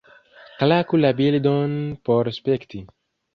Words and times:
Klaku 0.61 0.99
la 1.01 1.11
bildon 1.19 1.77
por 2.09 2.31
spekti. 2.39 2.83